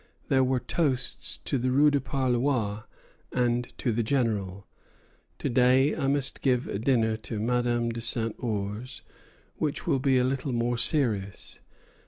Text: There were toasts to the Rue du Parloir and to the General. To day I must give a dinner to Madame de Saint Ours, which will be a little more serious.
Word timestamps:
There 0.29 0.43
were 0.43 0.59
toasts 0.61 1.37
to 1.45 1.59
the 1.59 1.69
Rue 1.69 1.91
du 1.91 1.99
Parloir 2.01 2.85
and 3.31 3.71
to 3.77 3.91
the 3.91 4.01
General. 4.01 4.65
To 5.37 5.47
day 5.47 5.95
I 5.95 6.07
must 6.07 6.41
give 6.41 6.67
a 6.67 6.79
dinner 6.79 7.15
to 7.17 7.39
Madame 7.39 7.89
de 7.89 8.01
Saint 8.01 8.35
Ours, 8.43 9.03
which 9.57 9.85
will 9.85 9.99
be 9.99 10.17
a 10.17 10.23
little 10.23 10.53
more 10.53 10.79
serious. 10.79 11.59